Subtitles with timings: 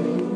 [0.00, 0.29] you.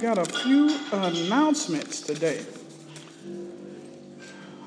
[0.00, 2.42] Got a few announcements today.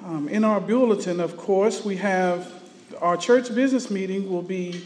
[0.06, 2.54] Um, in our bulletin, of course, we have
[3.02, 4.84] our church business meeting will be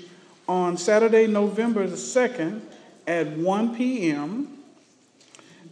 [0.48, 2.62] on Saturday, November the 2nd
[3.06, 4.48] at 1 p.m.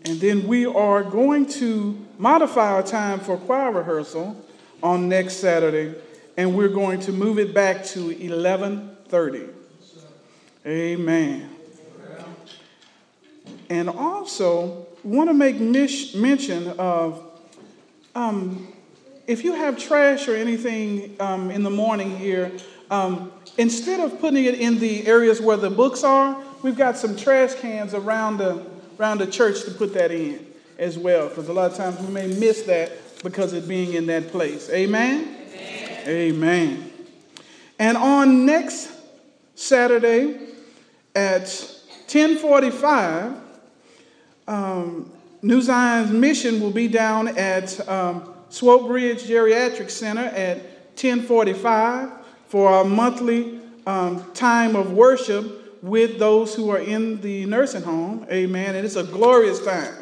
[0.03, 4.35] And then we are going to modify our time for choir rehearsal
[4.83, 5.95] on next Saturday,
[6.35, 9.53] and we're going to move it back to 11:30.
[10.67, 11.54] Amen.
[13.69, 17.23] And also, want to make mention of
[18.15, 18.73] um,
[19.27, 22.51] if you have trash or anything um, in the morning here,
[22.89, 27.15] um, instead of putting it in the areas where the books are, we've got some
[27.15, 28.65] trash cans around the,
[28.99, 30.45] around the church to put that in
[30.77, 32.91] as well, because a lot of times we may miss that
[33.23, 34.69] because of being in that place.
[34.69, 35.37] Amen?
[35.53, 36.07] Amen.
[36.07, 36.91] Amen.
[37.79, 38.91] And on next
[39.55, 40.39] Saturday
[41.15, 41.43] at
[42.07, 43.41] 1045,
[44.47, 45.11] um,
[45.41, 50.57] New Zion's mission will be down at um, Swope Bridge Geriatric Center at
[50.95, 52.11] 1045
[52.47, 58.25] for our monthly um, time of worship with those who are in the nursing home.
[58.31, 58.75] Amen.
[58.75, 59.93] And it's a glorious time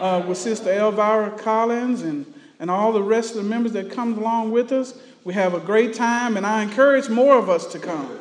[0.00, 4.16] uh, with Sister Elvira Collins and, and all the rest of the members that come
[4.16, 4.98] along with us.
[5.24, 8.18] We have a great time, and I encourage more of us to come.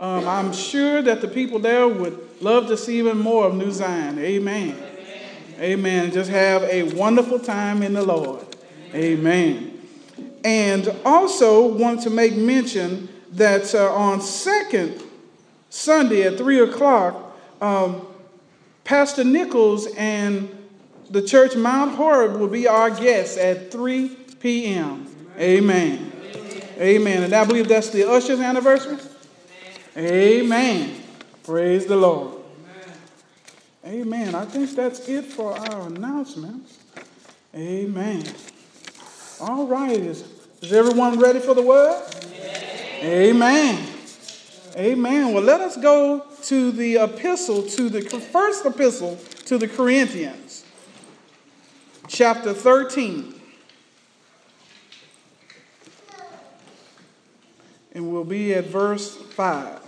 [0.00, 3.70] Um, I'm sure that the people there would love to see even more of New
[3.70, 4.18] Zion.
[4.18, 4.76] Amen.
[5.58, 6.12] Amen.
[6.12, 8.44] Just have a wonderful time in the Lord.
[8.94, 9.80] Amen.
[10.44, 15.02] And also want to make mention that uh, on second
[15.70, 18.06] Sunday at three o'clock, um,
[18.84, 20.48] Pastor Nichols and
[21.10, 24.08] the church Mount Horeb will be our guests at 3
[24.40, 25.06] p.m.
[25.38, 26.12] Amen.
[26.34, 26.62] Amen.
[26.78, 27.22] Amen.
[27.24, 28.98] And I believe that's the usher's anniversary.
[29.96, 31.02] Amen.
[31.42, 32.35] Praise the Lord.
[33.86, 34.34] Amen.
[34.34, 36.76] I think that's it for our announcements.
[37.54, 38.24] Amen.
[39.40, 39.96] All right.
[39.96, 40.24] Is,
[40.60, 42.02] is everyone ready for the word?
[43.00, 43.86] Amen.
[44.74, 45.32] Amen.
[45.32, 50.64] Well, let us go to the epistle, to the first epistle to the Corinthians,
[52.08, 53.40] chapter 13.
[57.92, 59.85] And we'll be at verse 5.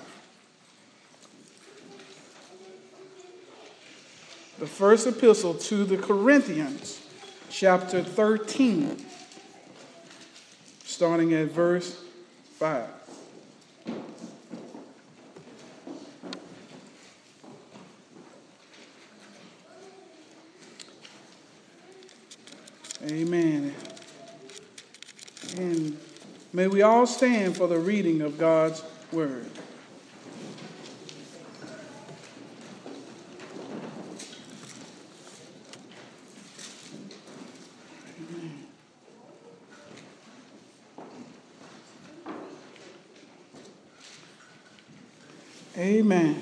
[4.58, 7.00] The first epistle to the Corinthians,
[7.48, 9.06] chapter 13,
[10.82, 12.02] starting at verse
[12.58, 12.88] 5.
[23.04, 23.72] Amen.
[25.56, 25.96] And
[26.52, 28.82] may we all stand for the reading of God's
[29.12, 29.46] word.
[45.78, 46.36] Amen.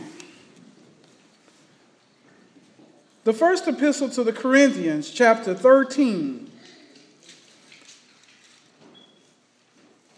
[3.26, 6.48] The first epistle to the Corinthians, chapter 13,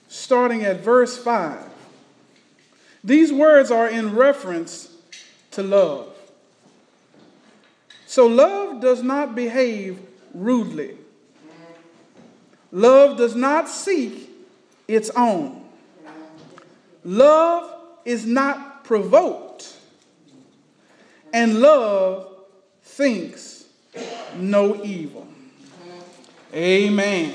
[0.08, 1.70] starting at verse 5.
[3.02, 4.94] These words are in reference
[5.52, 6.14] to love.
[8.06, 9.98] So, love does not behave
[10.34, 10.98] rudely,
[12.70, 14.28] love does not seek
[14.86, 15.64] its own,
[17.04, 19.74] love is not provoked,
[21.32, 22.34] and love
[22.98, 23.64] thinks
[24.34, 25.28] no evil.
[26.52, 27.32] Amen.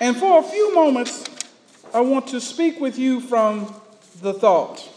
[0.00, 1.26] And for a few moments,
[1.92, 3.74] I want to speak with you from
[4.22, 4.88] the thought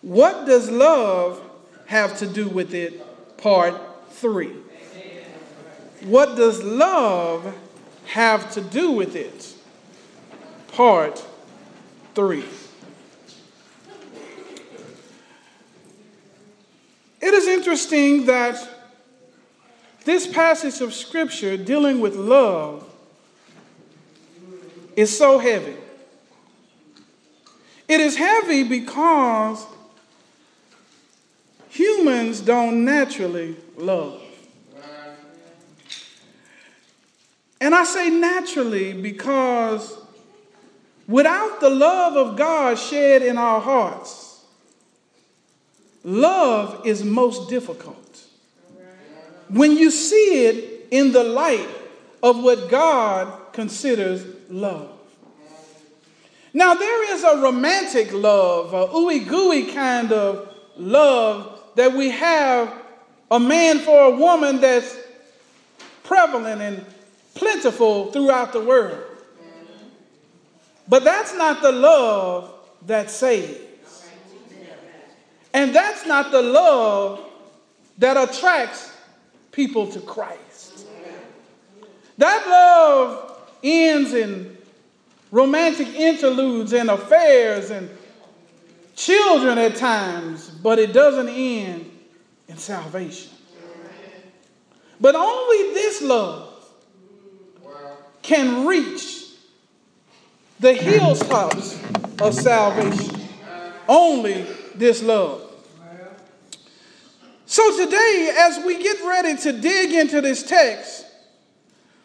[0.00, 1.40] What does love
[1.86, 2.92] have to do with it?
[3.38, 3.80] Part
[4.10, 4.56] three.
[6.04, 7.54] What does love
[8.06, 9.54] have to do with it?
[10.72, 11.24] Part
[12.16, 12.44] three.
[17.22, 18.68] It is interesting that
[20.04, 22.84] this passage of Scripture dealing with love
[24.96, 25.76] is so heavy.
[27.86, 29.64] It is heavy because
[31.68, 34.20] humans don't naturally love.
[37.60, 39.96] And I say naturally because
[41.06, 44.21] without the love of God shed in our hearts,
[46.04, 47.98] love is most difficult.
[49.48, 51.68] When you see it in the light
[52.22, 54.90] of what God considers love.
[56.54, 62.72] Now, there is a romantic love, a ooey gooey kind of love that we have
[63.30, 64.96] a man for a woman that's
[66.04, 66.84] prevalent and
[67.34, 69.02] plentiful throughout the world.
[70.86, 72.52] But that's not the love
[72.86, 73.58] that saves.
[75.54, 77.20] And that's not the love
[77.98, 78.92] that attracts
[79.50, 80.86] people to Christ.
[82.18, 84.56] That love ends in
[85.30, 87.90] romantic interludes and affairs and
[88.94, 91.90] children at times, but it doesn't end
[92.48, 93.30] in salvation.
[95.00, 96.48] But only this love
[98.22, 99.26] can reach
[100.60, 101.78] the hilltops
[102.20, 103.20] of salvation.
[103.88, 105.51] Only this love.
[107.52, 111.04] So today, as we get ready to dig into this text,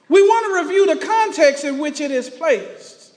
[0.09, 3.13] we want to review the context in which it is placed.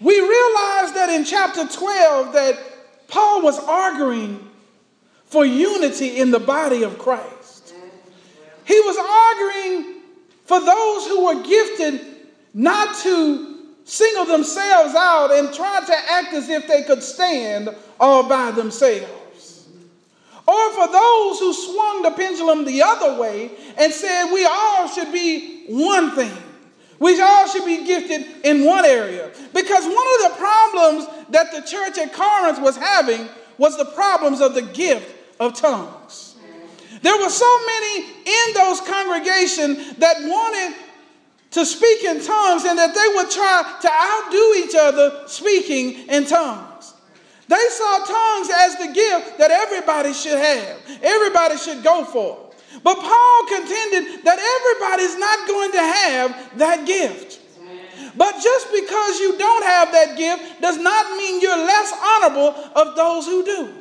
[0.00, 2.58] We realize that in chapter 12 that
[3.06, 4.48] Paul was arguing
[5.26, 7.74] for unity in the body of Christ.
[8.64, 10.00] He was arguing
[10.46, 12.00] for those who were gifted
[12.54, 17.68] not to single themselves out and try to act as if they could stand
[18.00, 19.21] all by themselves.
[20.46, 25.12] Or for those who swung the pendulum the other way and said we all should
[25.12, 26.36] be one thing.
[26.98, 29.30] We all should be gifted in one area.
[29.52, 34.40] Because one of the problems that the church at Corinth was having was the problems
[34.40, 36.36] of the gift of tongues.
[37.02, 40.76] There were so many in those congregations that wanted
[41.52, 46.24] to speak in tongues and that they would try to outdo each other speaking in
[46.24, 46.71] tongues.
[47.48, 52.50] They saw tongues as the gift that everybody should have, everybody should go for.
[52.82, 57.40] But Paul contended that everybody's not going to have that gift.
[58.16, 62.96] But just because you don't have that gift does not mean you're less honorable of
[62.96, 63.72] those who do.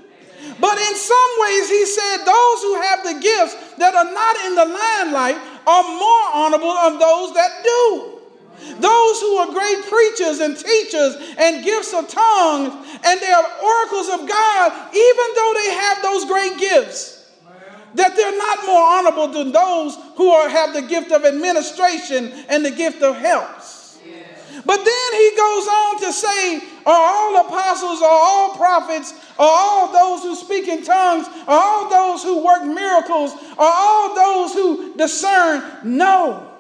[0.60, 4.56] But in some ways, he said, those who have the gifts that are not in
[4.56, 5.38] the limelight
[5.68, 8.21] are more honorable of those that do.
[8.80, 14.10] Those who are great preachers and teachers and gifts of tongues and they are oracles
[14.10, 17.26] of God, even though they have those great gifts,
[17.96, 22.66] that they're not more honorable than those who are, have the gift of administration and
[22.66, 23.82] the gift of helps.
[24.66, 29.92] But then he goes on to say, Are all apostles, are all prophets, are all
[29.92, 34.96] those who speak in tongues, are all those who work miracles, are all those who
[34.98, 35.64] discern?
[35.84, 36.51] No.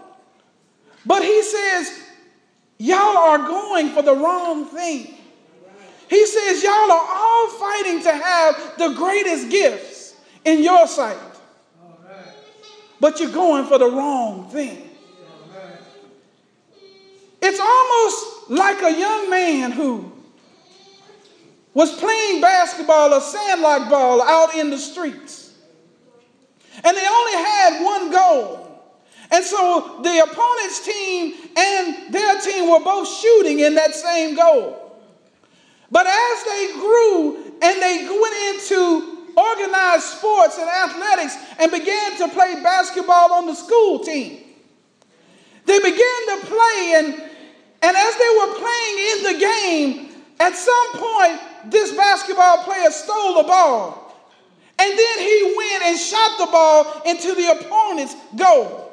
[1.05, 2.00] But he says,
[2.77, 5.13] Y'all are going for the wrong thing.
[6.10, 10.15] He says, Y'all are all fighting to have the greatest gifts
[10.46, 11.17] in your sight,
[13.00, 14.89] but you're going for the wrong thing.
[17.41, 20.12] It's almost like a young man who
[21.74, 25.53] was playing basketball or sandlot ball out in the streets.
[26.84, 28.70] And they only had one goal.
[29.31, 35.00] And so the opponent's team and their team were both shooting in that same goal.
[35.89, 42.27] But as they grew and they went into organized sports and athletics and began to
[42.29, 44.43] play basketball on the school team,
[45.65, 45.95] they began
[46.27, 47.07] to play, and,
[47.83, 50.09] and as they were playing in the game,
[50.41, 51.39] at some point,
[51.71, 54.17] this basketball player stole the ball.
[54.79, 58.90] And then he went and shot the ball into the opponent's goal.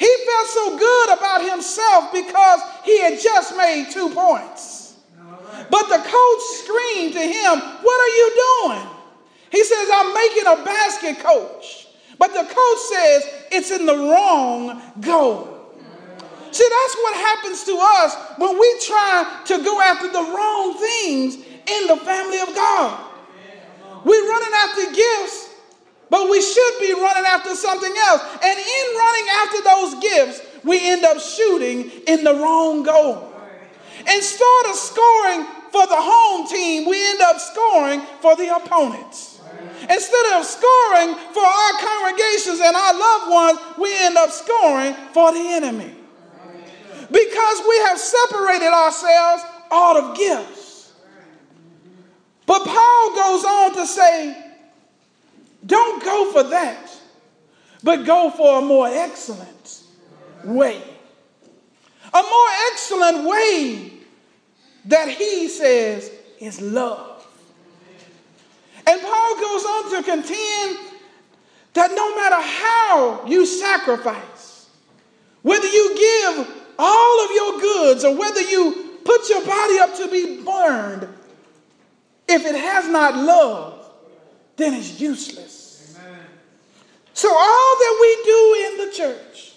[0.00, 4.96] He felt so good about himself because he had just made two points.
[5.70, 8.86] But the coach screamed to him, What are you doing?
[9.52, 11.88] He says, I'm making a basket, coach.
[12.18, 15.76] But the coach says, It's in the wrong goal.
[16.50, 21.34] See, that's what happens to us when we try to go after the wrong things
[21.34, 23.06] in the family of God.
[24.04, 25.49] We're running after gifts,
[26.10, 28.22] but we should be running after something else.
[28.42, 33.32] And in running after those gifts, we end up shooting in the wrong goal.
[34.00, 39.40] Instead of scoring for the home team, we end up scoring for the opponents.
[39.88, 45.32] Instead of scoring for our congregations and our loved ones, we end up scoring for
[45.32, 45.94] the enemy
[47.10, 50.92] because we have separated ourselves out of gifts.
[52.46, 54.49] But Paul goes on to say,
[55.66, 56.90] don't go for that,
[57.82, 59.82] but go for a more excellent
[60.44, 60.82] way.
[62.12, 63.92] A more excellent way
[64.86, 67.26] that he says is love.
[68.86, 70.78] And Paul goes on to contend
[71.74, 74.68] that no matter how you sacrifice,
[75.42, 76.48] whether you give
[76.78, 81.08] all of your goods, or whether you put your body up to be burned,
[82.26, 83.79] if it has not love,
[84.60, 85.96] then it's useless.
[85.98, 86.20] Amen.
[87.14, 89.52] So, all that we do in the church,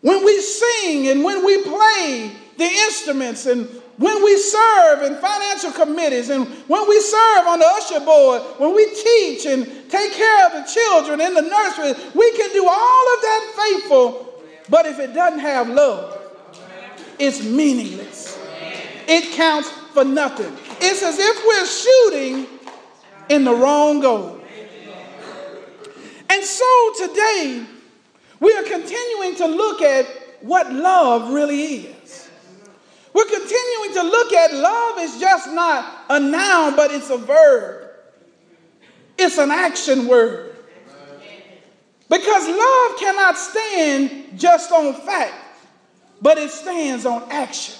[0.00, 3.66] when we sing and when we play the instruments and
[3.96, 8.74] when we serve in financial committees and when we serve on the usher board, when
[8.74, 13.14] we teach and take care of the children in the nursery, we can do all
[13.14, 14.34] of that faithful
[14.68, 16.20] but if it doesn't have love,
[17.18, 18.38] it's meaningless.
[19.06, 20.52] It counts for nothing.
[20.80, 22.53] It's as if we're shooting
[23.28, 24.40] in the wrong goal.
[26.30, 27.66] And so today,
[28.40, 30.06] we are continuing to look at
[30.40, 32.28] what love really is.
[33.12, 37.90] We're continuing to look at love is just not a noun, but it's a verb.
[39.16, 40.56] It's an action word.
[42.10, 45.34] Because love cannot stand just on fact,
[46.20, 47.76] but it stands on action.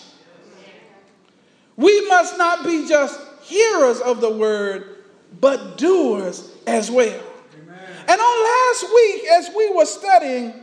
[1.76, 4.93] We must not be just hearers of the word,
[5.40, 7.22] but doers as well.
[7.62, 7.78] Amen.
[8.08, 10.54] And on last week, as we were studying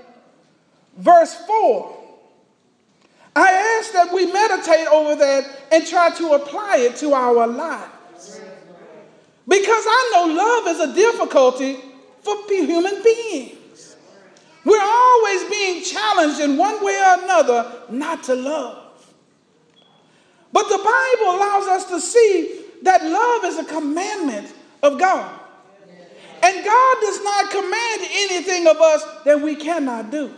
[0.97, 1.97] verse 4,
[3.35, 8.41] I asked that we meditate over that and try to apply it to our lives.
[9.47, 11.77] Because I know love is a difficulty
[12.21, 13.95] for human beings.
[14.63, 18.77] We're always being challenged in one way or another not to love.
[20.53, 25.39] But the Bible allows us to see that love is a commandment of God.
[26.43, 30.33] And God does not command anything of us that we cannot do.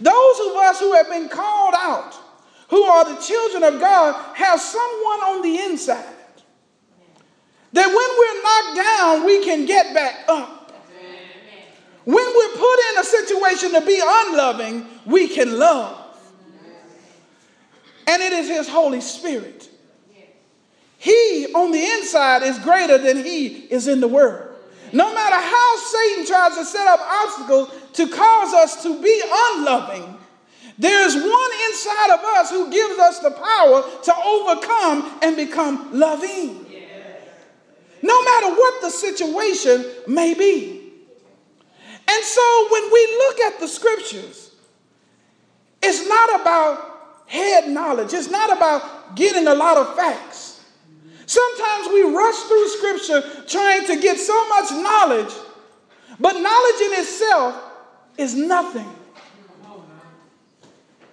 [0.00, 2.14] Those of us who have been called out,
[2.68, 6.14] who are the children of God, have someone on the inside
[7.72, 10.72] that when we're knocked down, we can get back up.
[12.04, 15.96] When we're put in a situation to be unloving, we can love.
[18.06, 19.68] And it is His Holy Spirit.
[20.98, 24.56] He on the inside is greater than He is in the world.
[24.92, 30.16] No matter how Satan tries to set up obstacles to cause us to be unloving,
[30.76, 36.66] there's one inside of us who gives us the power to overcome and become loving.
[38.00, 40.92] No matter what the situation may be.
[42.08, 44.52] And so when we look at the scriptures,
[45.82, 50.47] it's not about head knowledge, it's not about getting a lot of facts.
[51.28, 55.30] Sometimes we rush through scripture trying to get so much knowledge,
[56.18, 57.54] but knowledge in itself
[58.16, 58.88] is nothing.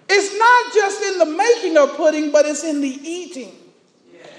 [0.08, 3.56] It's not just in the making of pudding, but it's in the eating.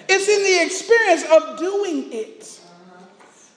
[0.09, 2.59] It's in the experience of doing it.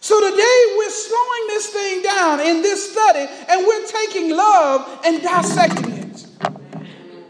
[0.00, 5.22] So today we're slowing this thing down in this study and we're taking love and
[5.22, 5.99] dissecting it.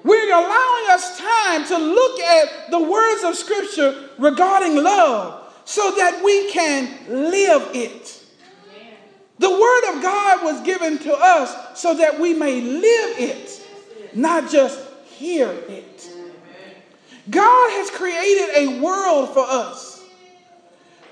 [0.02, 6.24] We're allowing us time to look at the words of Scripture regarding love so that
[6.24, 8.22] we can live it.
[9.38, 13.66] The Word of God was given to us so that we may live it,
[14.14, 16.10] not just hear it.
[17.28, 20.02] God has created a world for us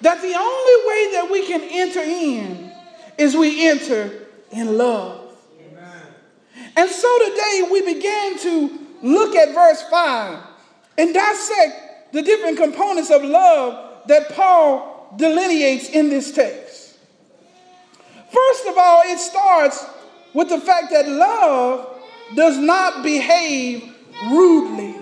[0.01, 2.73] that the only way that we can enter in
[3.17, 5.29] is we enter in love.
[6.77, 10.39] And so today we began to look at verse 5
[10.99, 16.97] and dissect the different components of love that Paul delineates in this text.
[18.33, 19.87] First of all, it starts
[20.35, 22.01] with the fact that love
[22.35, 23.95] does not behave
[24.31, 24.95] rudely.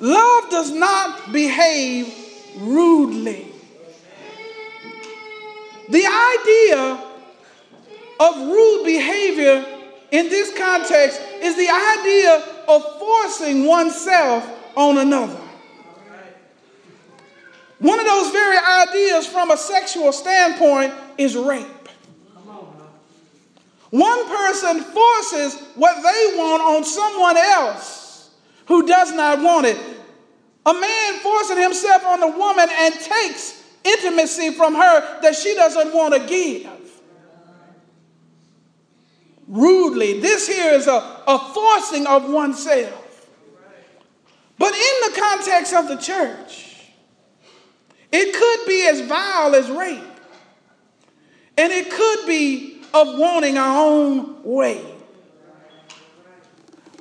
[0.00, 2.14] Love does not behave
[2.58, 3.46] rudely.
[5.88, 7.04] The idea
[8.20, 9.75] of rude behavior
[10.10, 15.40] in this context is the idea of forcing oneself on another.
[17.78, 21.66] One of those very ideas from a sexual standpoint is rape.
[23.90, 28.30] One person forces what they want on someone else
[28.66, 29.78] who does not want it.
[30.64, 35.94] A man forcing himself on a woman and takes intimacy from her that she doesn't
[35.94, 36.75] want to give
[39.48, 40.20] rudely.
[40.20, 43.02] This here is a, a forcing of oneself.
[44.58, 46.76] But in the context of the church,
[48.10, 50.02] it could be as vile as rape.
[51.58, 54.84] And it could be of wanting our own way.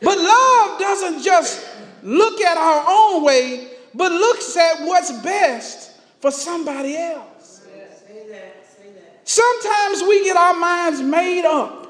[0.02, 1.66] But love doesn't just
[2.04, 7.66] look at our own way, but looks at what's best for somebody else.
[9.24, 11.85] Sometimes we get our minds made up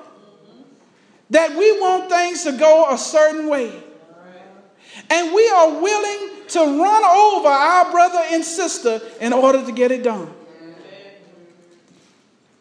[1.29, 3.71] that we want things to go a certain way.
[5.09, 9.91] And we are willing to run over our brother and sister in order to get
[9.91, 10.31] it done.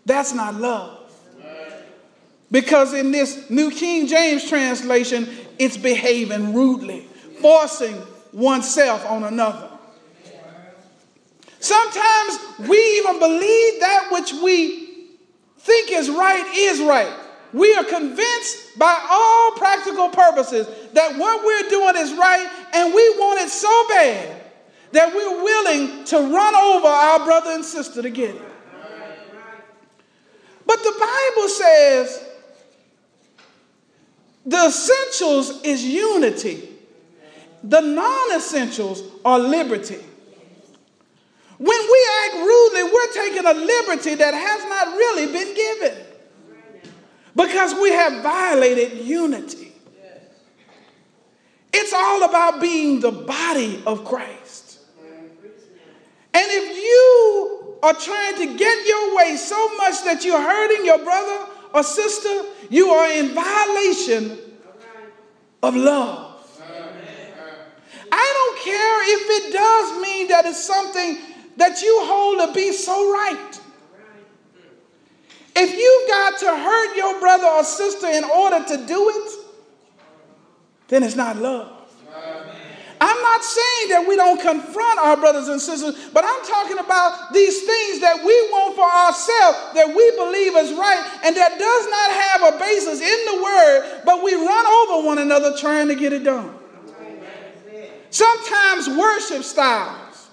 [0.07, 1.01] That's not love.
[2.51, 7.01] Because in this New King James translation, it's behaving rudely,
[7.41, 8.01] forcing
[8.33, 9.71] oneself on another.
[11.59, 15.09] Sometimes we even believe that which we
[15.59, 17.24] think is right is right.
[17.55, 23.11] We are convinced by all practical purposes that what we're doing is right and we
[23.11, 24.43] want it so bad
[24.91, 28.43] that we're willing to run over our brother and sister to get it.
[30.67, 32.27] But the Bible says
[34.45, 36.69] the essentials is unity,
[37.63, 40.01] the non essentials are liberty.
[41.57, 46.04] When we act rudely, we're taking a liberty that has not really been given
[47.35, 49.73] because we have violated unity.
[51.73, 54.79] It's all about being the body of Christ.
[56.33, 60.99] And if you are trying to get your way so much that you're hurting your
[60.99, 64.39] brother or sister, you are in violation
[65.63, 66.31] of love.
[68.13, 71.19] I don't care if it does mean that it's something
[71.57, 73.61] that you hold to be so right.
[75.57, 79.33] If you've got to hurt your brother or sister in order to do it,
[80.89, 81.71] then it's not love.
[83.01, 87.35] I'm not saying that we don't confront our brothers and sisters, but I'm talking about
[87.35, 91.85] these things that we want for ourselves that we believe is right and that does
[91.91, 95.95] not have a basis in the word, but we run over one another trying to
[95.95, 96.55] get it done.
[98.11, 100.31] Sometimes worship styles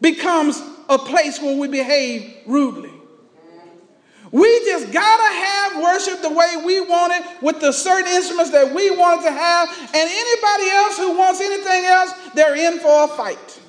[0.00, 2.97] becomes a place where we behave rudely.
[4.30, 8.74] We just gotta have worship the way we want it with the certain instruments that
[8.74, 9.68] we want to have.
[9.68, 13.60] And anybody else who wants anything else, they're in for a fight.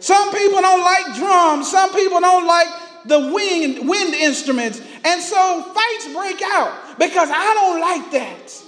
[0.00, 2.68] Some people don't like drums, some people don't like
[3.06, 4.80] the wind, wind instruments.
[5.04, 8.62] And so fights break out because I don't like that.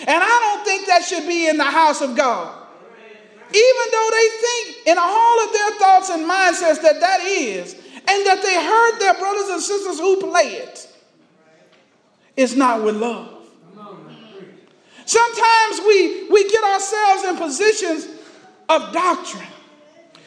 [0.00, 2.54] And I don't think that should be in the house of God.
[3.50, 7.76] Even though they think in all of their thoughts and mindsets that that is,
[8.08, 10.88] and that they heard their brothers and sisters who play it,
[12.36, 13.34] it's not with love.
[15.04, 18.08] Sometimes we, we get ourselves in positions
[18.68, 19.46] of doctrine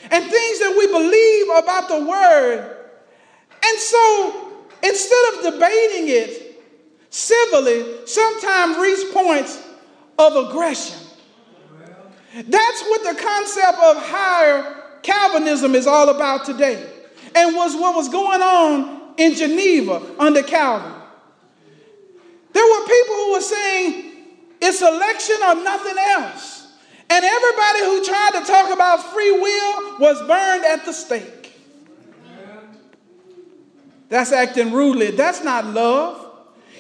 [0.10, 2.78] and things that we believe about the word.
[3.64, 4.52] And so
[4.84, 6.64] instead of debating it
[7.10, 9.64] civilly, sometimes reach points
[10.18, 10.98] of aggression.
[12.34, 17.01] That's what the concept of higher Calvinism is all about today.
[17.36, 20.94] And was what was going on in Geneva under Calvin.
[22.54, 24.12] There were people who were saying
[24.62, 26.68] it's election or nothing else.
[27.10, 31.54] And everybody who tried to talk about free will was burned at the stake.
[34.10, 35.12] That's acting rudely.
[35.12, 36.18] That's not love.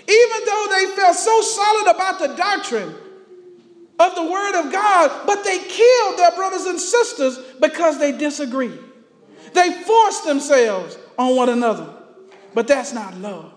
[0.07, 2.93] Even though they felt so solid about the doctrine
[3.99, 8.79] of the Word of God, but they killed their brothers and sisters because they disagreed.
[9.53, 11.93] They force themselves on one another,
[12.53, 13.51] but that's not love.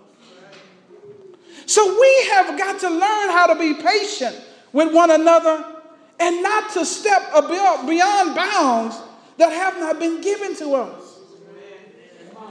[1.67, 4.39] So we have got to learn how to be patient
[4.73, 5.65] with one another
[6.21, 9.01] and not to step beyond bounds
[9.39, 11.19] that have not been given to us.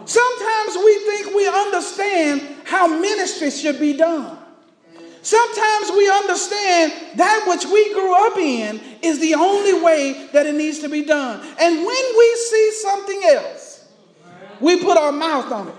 [0.05, 4.37] Sometimes we think we understand how ministry should be done.
[5.23, 10.53] Sometimes we understand that which we grew up in is the only way that it
[10.53, 11.39] needs to be done.
[11.61, 13.87] And when we see something else,
[14.59, 15.75] we put our mouth on it.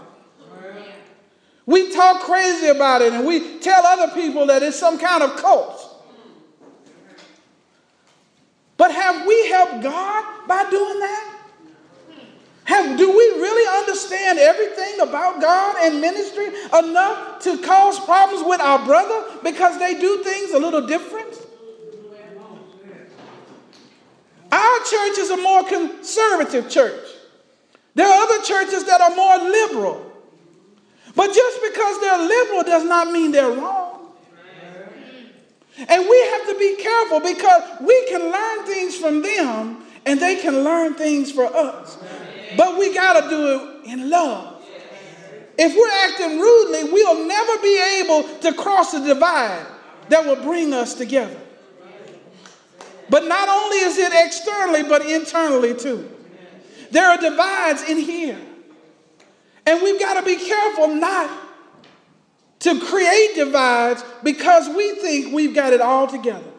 [1.66, 5.36] We talk crazy about it and we tell other people that it's some kind of
[5.36, 5.90] cult.
[8.78, 11.33] But have we helped God by doing that?
[12.64, 16.46] Have, do we really understand everything about God and ministry
[16.78, 21.34] enough to cause problems with our brother because they do things a little different?
[24.50, 27.08] Our church is a more conservative church.
[27.94, 30.12] There are other churches that are more liberal.
[31.14, 34.12] But just because they're liberal does not mean they're wrong.
[35.76, 40.36] And we have to be careful because we can learn things from them and they
[40.36, 41.98] can learn things for us.
[42.56, 44.62] But we got to do it in love.
[45.56, 49.66] If we're acting rudely, we'll never be able to cross the divide
[50.08, 51.40] that will bring us together.
[53.08, 56.10] But not only is it externally, but internally too.
[56.90, 58.38] There are divides in here.
[59.66, 61.30] And we've got to be careful not
[62.60, 66.50] to create divides because we think we've got it all together.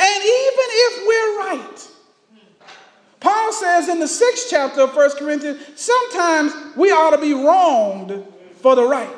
[0.00, 1.87] And even if we're right,
[3.20, 8.24] Paul says in the sixth chapter of 1 Corinthians, sometimes we ought to be wronged
[8.56, 9.08] for the right.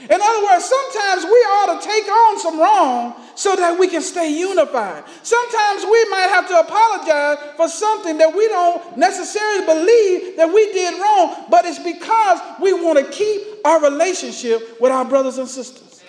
[0.00, 4.02] In other words, sometimes we ought to take on some wrong so that we can
[4.02, 5.02] stay unified.
[5.22, 10.72] Sometimes we might have to apologize for something that we don't necessarily believe that we
[10.72, 15.48] did wrong, but it's because we want to keep our relationship with our brothers and
[15.48, 16.02] sisters.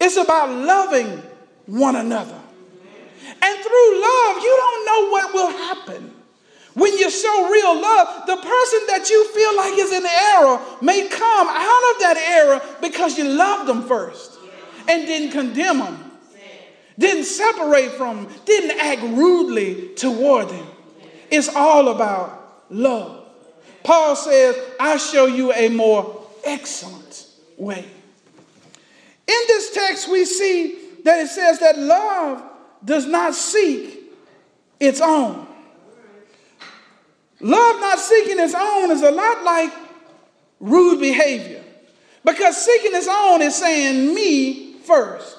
[0.00, 1.22] It's about loving
[1.66, 2.39] one another.
[3.42, 6.14] And through love, you don't know what will happen.
[6.74, 11.08] When you show real love, the person that you feel like is in error may
[11.08, 14.38] come out of that error because you loved them first
[14.88, 16.10] and didn't condemn them,
[16.98, 20.66] didn't separate from them, didn't act rudely toward them.
[21.30, 23.26] It's all about love.
[23.82, 27.26] Paul says, I show you a more excellent
[27.56, 27.84] way.
[29.26, 32.42] In this text, we see that it says that love
[32.84, 34.00] does not seek
[34.78, 35.46] its own.
[37.40, 39.72] Love not seeking its own is a lot like
[40.60, 41.62] rude behavior.
[42.24, 45.36] Because seeking its own is saying me first.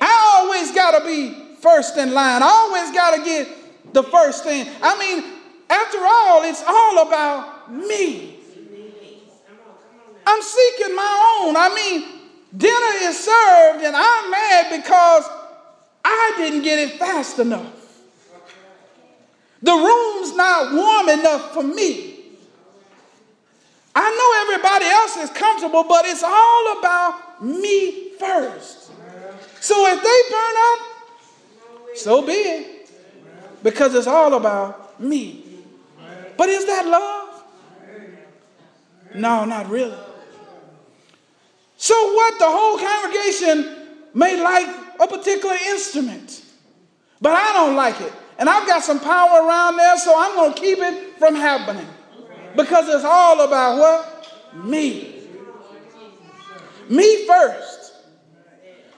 [0.00, 2.42] I always got to be first in line.
[2.42, 4.66] I always got to get the first thing.
[4.82, 5.24] I mean,
[5.68, 8.38] after all, it's all about me.
[10.26, 11.56] I'm seeking my own.
[11.56, 12.20] I mean,
[12.56, 15.24] dinner is served and I'm mad because
[16.10, 17.76] I didn't get it fast enough.
[19.62, 22.16] The room's not warm enough for me.
[23.94, 28.90] I know everybody else is comfortable, but it's all about me first.
[29.60, 32.90] So if they burn up, so be it.
[33.62, 35.44] Because it's all about me.
[36.36, 37.44] But is that love?
[39.14, 39.98] No, not really.
[41.76, 42.38] So what?
[42.38, 43.76] The whole congregation
[44.14, 46.44] may like a particular instrument,
[47.20, 48.12] but I don't like it.
[48.38, 51.86] And I've got some power around there, so I'm going to keep it from happening.
[52.56, 54.64] Because it's all about what?
[54.64, 55.28] Me.
[56.88, 57.92] Me first.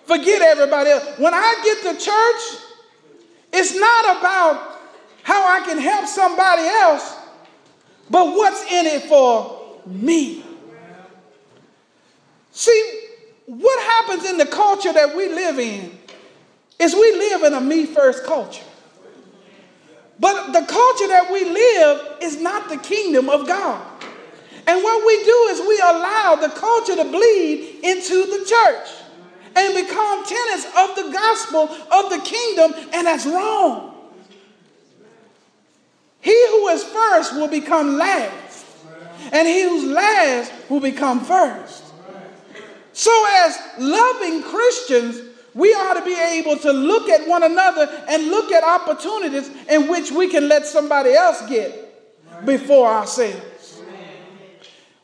[0.05, 1.19] Forget everybody else.
[1.19, 2.62] When I get to church,
[3.53, 4.81] it's not about
[5.23, 7.17] how I can help somebody else,
[8.11, 10.45] but what's in it for me.
[12.51, 13.02] See,
[13.53, 15.99] what happens in the culture that we live in
[16.79, 18.65] is we live in a me first culture.
[20.19, 23.85] But the culture that we live is not the kingdom of God.
[24.67, 28.88] And what we do is we allow the culture to bleed into the church
[29.55, 33.95] and become tenants of the gospel of the kingdom, and that's wrong.
[36.23, 38.65] He who is first will become last,
[39.31, 41.82] and he who's last will become first.
[42.92, 45.20] So, as loving Christians,
[45.55, 49.88] we ought to be able to look at one another and look at opportunities in
[49.88, 53.81] which we can let somebody else get before ourselves.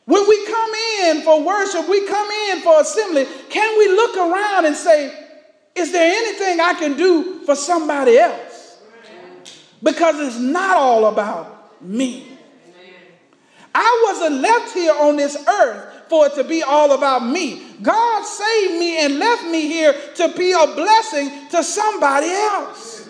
[0.05, 0.71] When we come
[1.03, 5.13] in for worship, we come in for assembly, can we look around and say,
[5.75, 8.81] is there anything I can do for somebody else?
[9.83, 12.25] Because it's not all about me.
[13.73, 17.63] I wasn't left here on this earth for it to be all about me.
[17.81, 23.07] God saved me and left me here to be a blessing to somebody else.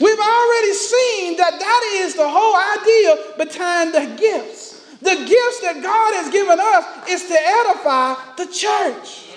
[0.00, 4.80] We've already seen that that is the whole idea behind the gifts.
[5.00, 9.28] The gifts that God has given us is to edify the church.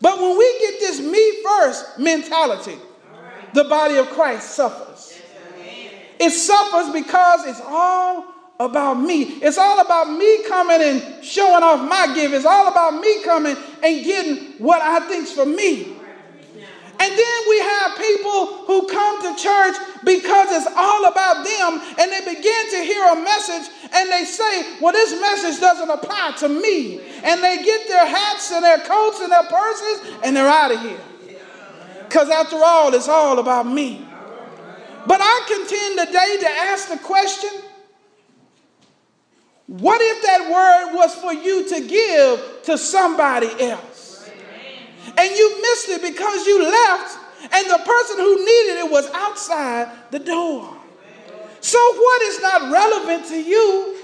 [0.00, 2.76] But when we get this me first mentality,
[3.54, 5.18] the body of Christ suffers.
[6.18, 8.26] It suffers because it's all
[8.60, 9.22] about me.
[9.40, 12.34] It's all about me coming and showing off my gift.
[12.34, 15.96] It's all about me coming and getting what I think's for me.
[17.00, 22.12] And then we have people who come to church because it's all about them and
[22.12, 26.48] they begin to hear a message and they say, Well, this message doesn't apply to
[26.50, 27.00] me.
[27.24, 30.80] And they get their hats and their coats and their purses and they're out of
[30.82, 31.00] here.
[32.02, 34.06] Because after all, it's all about me.
[35.06, 37.50] But I contend today to ask the question
[39.70, 44.28] what if that word was for you to give to somebody else?
[45.16, 47.18] And you missed it because you left,
[47.54, 50.76] and the person who needed it was outside the door.
[51.60, 53.96] So, what is not relevant to you,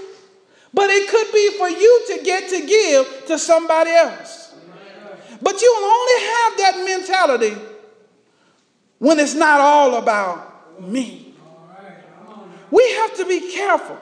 [0.72, 4.54] but it could be for you to get to give to somebody else?
[5.42, 7.56] But you'll only have that mentality
[8.98, 11.34] when it's not all about me.
[12.70, 13.98] We have to be careful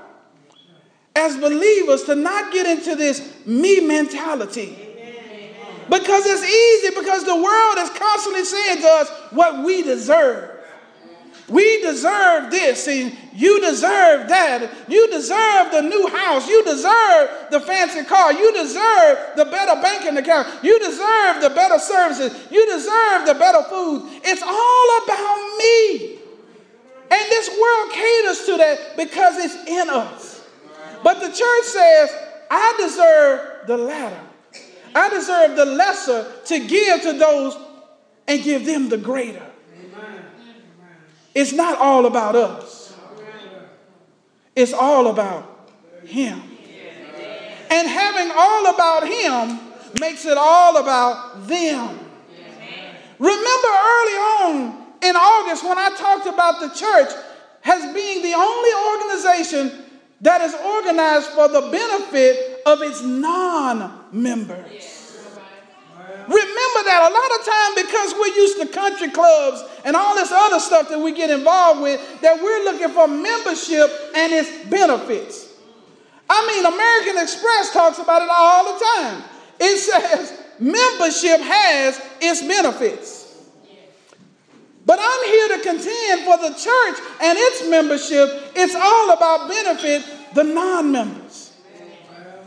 [1.16, 4.78] as believers to not get into this me mentality.
[5.88, 10.50] Because it's easy, because the world is constantly saying to us what we deserve.
[11.46, 14.70] We deserve this, and you deserve that.
[14.88, 16.48] You deserve the new house.
[16.48, 18.32] You deserve the fancy car.
[18.32, 20.64] You deserve the better banking account.
[20.64, 22.32] You deserve the better services.
[22.50, 24.08] You deserve the better food.
[24.24, 26.18] It's all about me.
[27.10, 30.33] And this world caters to that because it's in us.
[31.04, 32.10] But the church says,
[32.50, 34.20] I deserve the latter.
[34.94, 37.58] I deserve the lesser to give to those
[38.26, 39.44] and give them the greater.
[41.34, 42.96] It's not all about us,
[44.56, 45.70] it's all about
[46.06, 46.40] Him.
[47.70, 49.60] And having all about Him
[50.00, 51.98] makes it all about them.
[53.18, 57.10] Remember early on in August when I talked about the church
[57.64, 59.83] as being the only organization
[60.24, 65.04] that is organized for the benefit of its non members.
[66.26, 70.32] Remember that a lot of time because we're used to country clubs and all this
[70.32, 75.52] other stuff that we get involved with, that we're looking for membership and its benefits.
[76.30, 79.22] I mean, American Express talks about it all the time.
[79.60, 83.23] It says membership has its benefits.
[84.86, 88.52] But I'm here to contend for the church and its membership.
[88.54, 91.52] It's all about benefit the non members.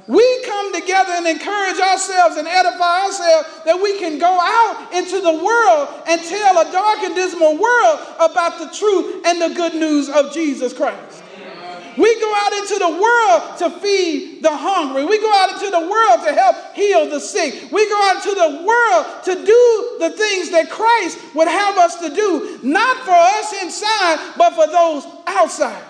[0.08, 5.20] We come together and encourage ourselves and edify ourselves that we can go out into
[5.20, 9.76] the world and tell a dark and dismal world about the truth and the good
[9.76, 11.24] news of Jesus Christ.
[11.98, 15.04] We go out into the world to feed the hungry.
[15.06, 17.72] We go out into the world to help heal the sick.
[17.72, 21.96] We go out into the world to do the things that Christ would have us
[22.02, 25.84] to do, not for us inside, but for those outside.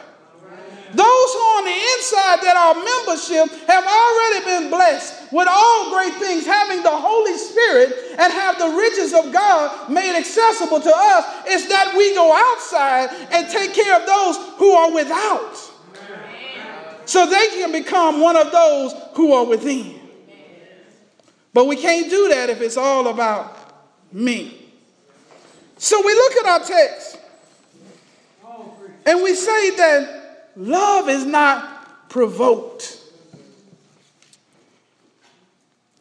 [0.96, 5.91] Those who are on the inside that are membership have already been blessed with all
[5.91, 10.93] great things, having the Holy Spirit and have the riches of God made accessible to
[10.96, 11.26] us.
[11.48, 15.66] It's that we go outside and take care of those who are without.
[17.08, 19.98] So they can become one of those who are within.
[21.54, 23.58] But we can't do that if it's all about
[24.12, 24.65] me.
[25.78, 27.17] So we look at our text
[29.06, 33.00] and we say that love is not provoked.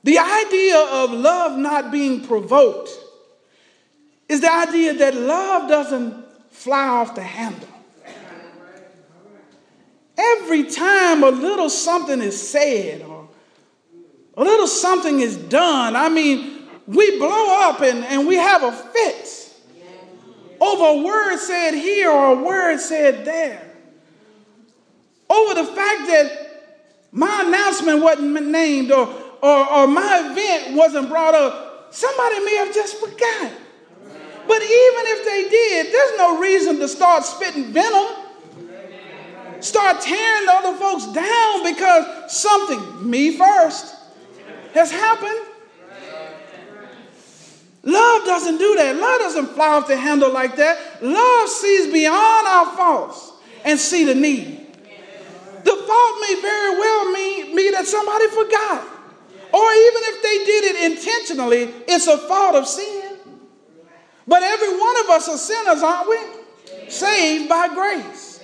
[0.02, 2.90] The idea of love not being provoked
[4.28, 7.75] is the idea that love doesn't fly off the handle.
[10.18, 13.28] Every time a little something is said or
[14.36, 18.72] a little something is done, I mean, we blow up and, and we have a
[18.72, 19.52] fit
[20.60, 23.66] over a word said here or a word said there
[25.28, 26.46] over the fact that
[27.12, 29.08] my announcement wasn't named or,
[29.42, 33.52] or, or my event wasn't brought up, somebody may have just forgotten.
[34.46, 38.06] But even if they did, there's no reason to start spitting venom,
[39.60, 43.94] start tearing the other folks down because something, me first,
[44.74, 45.40] has happened.
[47.82, 48.96] Love doesn't do that.
[48.96, 51.02] Love doesn't fly off the handle like that.
[51.02, 53.32] Love sees beyond our faults
[53.64, 54.66] and see the need.
[55.62, 58.86] The fault may very well mean, be that somebody forgot.
[59.52, 63.18] Or even if they did it intentionally, it's a fault of sin.
[64.26, 66.88] But every one of us are sinners, aren't we?
[66.90, 68.35] Saved by grace.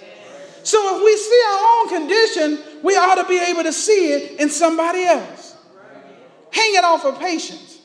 [0.64, 4.40] So if we see our own condition, we ought to be able to see it
[4.40, 5.56] in somebody else.
[6.50, 7.80] Hang it off of patience.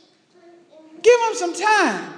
[1.01, 2.13] Give them some time.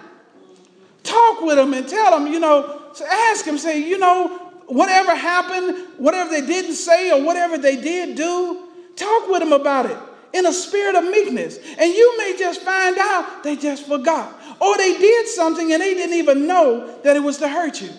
[1.04, 4.28] Talk with them and tell them, you know, ask them, say, you know,
[4.68, 9.86] whatever happened, whatever they didn't say, or whatever they did do, talk with them about
[9.86, 9.98] it
[10.34, 11.58] in a spirit of meekness.
[11.78, 14.36] And you may just find out they just forgot.
[14.60, 17.90] Or they did something and they didn't even know that it was to hurt you.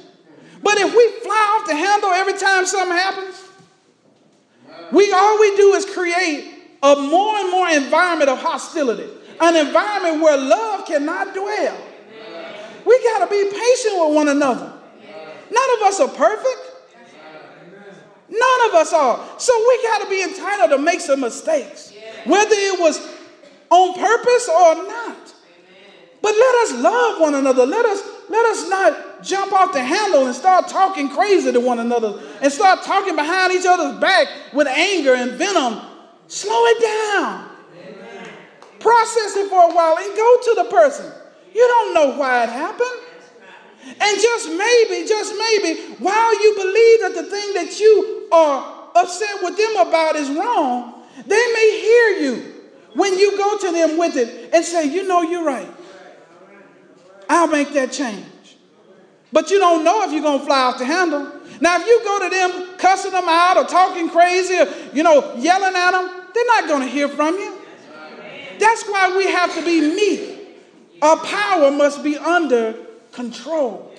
[0.62, 3.42] But if we fly off the handle every time something happens,
[4.92, 9.08] we all we do is create a more and more environment of hostility,
[9.40, 11.78] an environment where love cannot dwell.
[12.84, 14.72] We got to be patient with one another.
[15.50, 16.70] None of us are perfect.
[18.28, 19.28] None of us are.
[19.38, 21.92] So we got to be entitled to make some mistakes,
[22.24, 22.98] whether it was
[23.70, 25.34] on purpose or not.
[26.22, 27.66] But let us love one another.
[27.66, 31.80] Let us let us not jump off the handle and start talking crazy to one
[31.80, 35.80] another and start talking behind each other's back with anger and venom.
[36.28, 37.48] Slow it down.
[38.78, 41.12] Process it for a while and go to the person.
[41.52, 43.00] You don't know why it happened.
[44.00, 49.42] And just maybe, just maybe, while you believe that the thing that you are upset
[49.42, 52.54] with them about is wrong, they may hear you
[52.94, 55.68] when you go to them with it and say, You know, you're right.
[57.30, 58.26] I'll make that change.
[59.32, 61.30] But you don't know if you're going to fly off the handle.
[61.60, 65.36] Now, if you go to them cussing them out or talking crazy or, you know,
[65.36, 67.56] yelling at them, they're not going to hear from you.
[68.58, 70.38] That's why we have to be meek.
[71.00, 72.74] Our power must be under
[73.12, 73.94] control.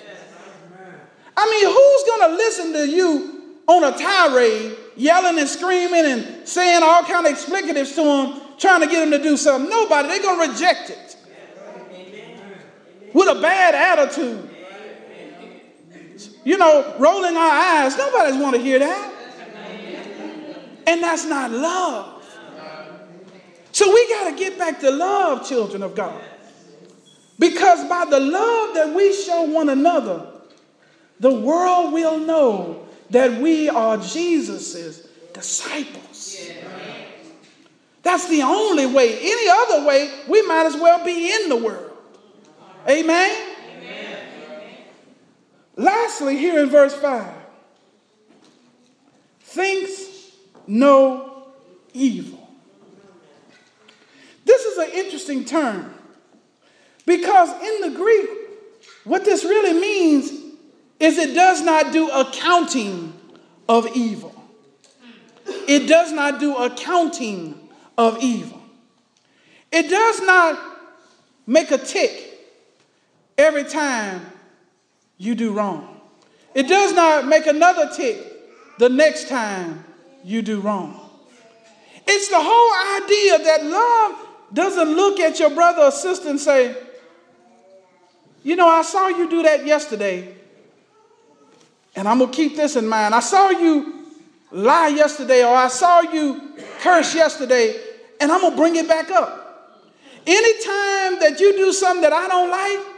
[1.34, 6.46] I mean, who's going to listen to you on a tirade, yelling and screaming and
[6.46, 9.70] saying all kind of explicatives to them, trying to get them to do something?
[9.70, 10.08] Nobody.
[10.08, 11.16] They're going to reject it
[13.12, 14.48] with a bad attitude.
[16.44, 17.96] You know, rolling our eyes.
[17.96, 19.12] Nobody's want to hear that.
[20.86, 22.24] And that's not love.
[23.70, 26.20] So we got to get back to love, children of God.
[27.38, 30.26] Because by the love that we show one another,
[31.20, 36.38] the world will know that we are Jesus's disciples.
[38.02, 39.18] That's the only way.
[39.20, 41.91] Any other way, we might as well be in the world.
[42.88, 43.54] Amen?
[43.78, 44.18] Amen.
[45.76, 47.26] Lastly, here in verse 5
[49.40, 50.32] thinks
[50.66, 51.44] no
[51.92, 52.48] evil.
[54.44, 55.94] This is an interesting term
[57.06, 58.28] because in the Greek,
[59.04, 60.30] what this really means
[60.98, 63.12] is it does not do accounting
[63.68, 64.34] of evil.
[65.46, 67.68] It does not do accounting
[67.98, 68.60] of evil.
[69.70, 70.58] It does not
[71.46, 72.31] make a tick
[73.42, 74.24] every time
[75.18, 76.00] you do wrong.
[76.54, 78.18] It does not make another tick
[78.78, 79.84] the next time
[80.24, 80.98] you do wrong.
[82.06, 86.76] It's the whole idea that love doesn't look at your brother or sister and say,
[88.42, 90.34] you know, I saw you do that yesterday,
[91.94, 93.14] and I'm going to keep this in mind.
[93.14, 94.04] I saw you
[94.50, 97.80] lie yesterday or I saw you curse yesterday
[98.20, 99.38] and I'm going to bring it back up.
[100.26, 102.91] Anytime that you do something that I don't like,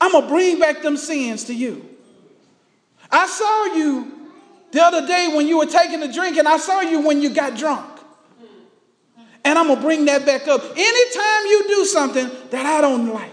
[0.00, 1.84] I'm going to bring back them sins to you.
[3.10, 4.12] I saw you
[4.70, 7.30] the other day when you were taking a drink, and I saw you when you
[7.30, 7.86] got drunk.
[9.44, 10.62] And I'm going to bring that back up.
[10.62, 13.32] Anytime you do something that I don't like,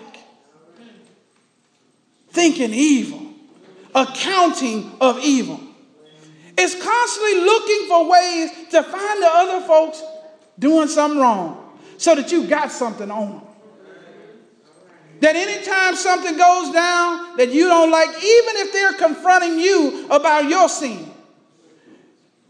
[2.30, 3.34] thinking evil,
[3.94, 5.60] accounting of evil,
[6.58, 10.02] is constantly looking for ways to find the other folks
[10.58, 13.42] doing something wrong so that you got something on them.
[15.26, 20.48] That anytime something goes down that you don't like, even if they're confronting you about
[20.48, 21.12] your sin,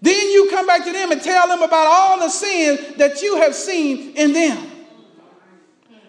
[0.01, 3.37] then you come back to them and tell them about all the sin that you
[3.37, 4.57] have seen in them.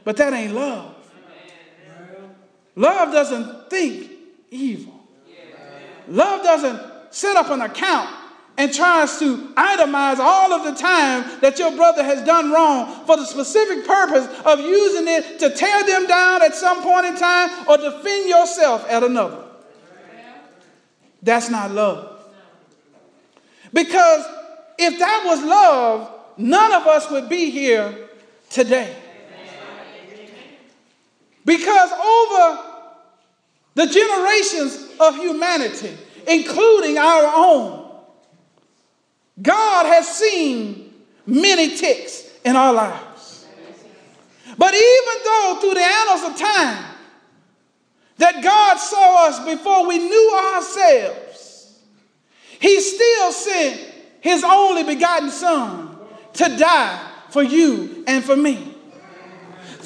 [0.03, 0.93] But that ain't love.
[2.75, 4.11] Love doesn't think
[4.51, 5.07] evil.
[6.09, 8.13] Love doesn't set up an account
[8.59, 13.17] and tries to itemize all of the time that your brother has done wrong for
[13.17, 17.51] the specific purpose of using it to tear them down at some point in time
[17.69, 19.45] or defend yourself at another.
[21.23, 22.13] That's not love.
[23.73, 24.25] Because
[24.79, 28.09] if that was love, none of us would be here
[28.51, 28.95] today.
[31.45, 32.63] Because over
[33.75, 35.97] the generations of humanity,
[36.27, 37.86] including our own,
[39.41, 40.95] God has seen
[41.27, 43.47] many ticks in our lives.
[44.57, 46.85] But even though through the annals of time
[48.19, 51.81] that God saw us before we knew ourselves,
[52.59, 53.81] He still sent
[54.21, 55.99] His only begotten Son
[56.35, 58.66] to die for you and for me.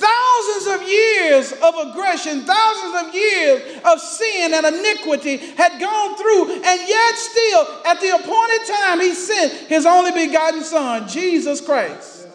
[0.01, 6.55] Thousands of years of aggression, thousands of years of sin and iniquity had gone through,
[6.55, 12.29] and yet still, at the appointed time, He sent His only begotten Son, Jesus Christ,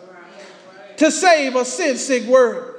[0.98, 2.76] to save a sin sick world.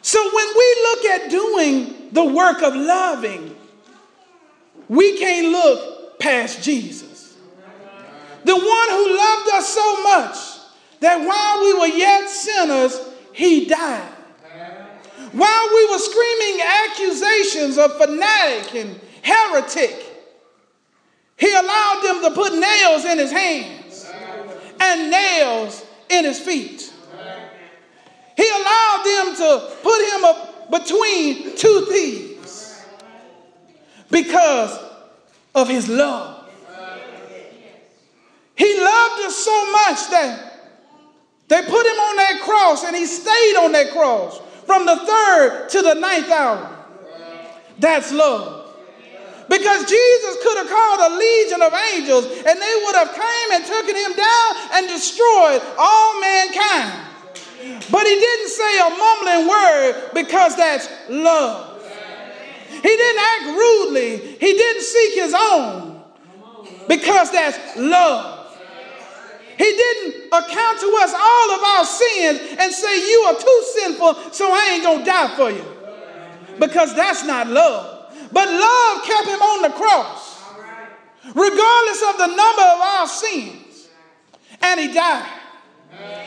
[0.00, 3.54] So when we look at doing the work of loving,
[4.88, 7.36] we can't look past Jesus.
[8.44, 10.36] The one who loved us so much
[11.00, 12.98] that while we were yet sinners,
[13.34, 14.12] he died.
[15.32, 20.04] While we were screaming accusations of fanatic and heretic,
[21.36, 24.08] he allowed them to put nails in his hands
[24.80, 26.92] and nails in his feet.
[28.36, 32.84] He allowed them to put him up between two thieves
[34.10, 34.78] because
[35.56, 36.48] of his love.
[38.54, 40.53] He loved us so much that
[41.48, 45.68] they put him on that cross and he stayed on that cross from the third
[45.70, 46.70] to the ninth hour.
[47.78, 48.62] That's love.
[49.48, 53.64] Because Jesus could have called a legion of angels and they would have came and
[53.64, 57.10] taken him down and destroyed all mankind.
[57.90, 61.82] But he didn't say a mumbling word because that's love.
[62.70, 64.36] He didn't act rudely.
[64.40, 66.02] He didn't seek his own
[66.88, 68.33] because that's love.
[69.56, 74.32] He didn't account to us all of our sins and say, You are too sinful,
[74.32, 75.64] so I ain't gonna die for you.
[76.58, 78.12] Because that's not love.
[78.32, 80.42] But love kept him on the cross,
[81.26, 83.88] regardless of the number of our sins.
[84.60, 85.40] And he died.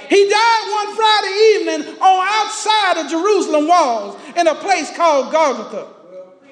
[0.09, 5.87] He died one Friday evening on outside of Jerusalem walls in a place called Golgotha.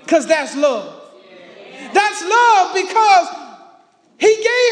[0.02, 1.02] Because that's love.
[1.94, 3.28] That's love because
[4.18, 4.65] he gave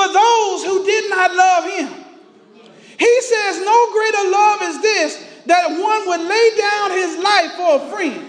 [0.00, 1.92] for those who did not love him.
[2.98, 7.76] He says, No greater love is this that one would lay down his life for
[7.76, 8.26] a friend.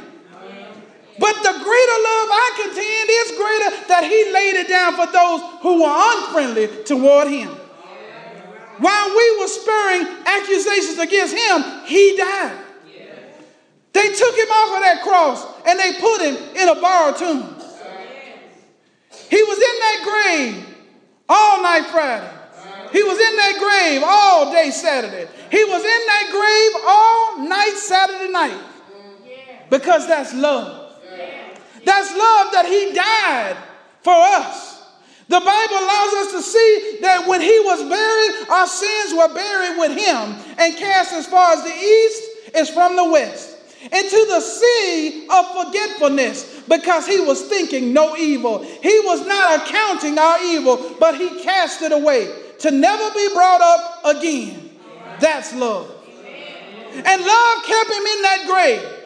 [1.20, 5.40] But the greater love I contend is greater that he laid it down for those
[5.62, 7.50] who were unfriendly toward him.
[8.80, 12.58] While we were spurring accusations against him, he died.
[13.94, 17.56] They took him off of that cross and they put him in a borrowed tomb.
[19.30, 20.71] He was in that grave
[21.32, 22.30] all night Friday.
[22.92, 25.28] He was in that grave all day Saturday.
[25.50, 28.62] He was in that grave all night Saturday night.
[29.70, 30.94] Because that's love.
[31.86, 33.58] That's love that he died
[34.02, 34.84] for us.
[35.30, 39.80] The Bible allows us to see that when he was buried, our sins were buried
[39.80, 42.24] with him and cast as far as the east
[42.54, 48.64] is from the west into the sea of forgetfulness because he was thinking no evil.
[48.64, 53.62] He was not accounting our evil, but he cast it away to never be brought
[53.62, 54.70] up again.
[55.20, 55.90] That's love.
[56.94, 59.02] And love kept him in that grave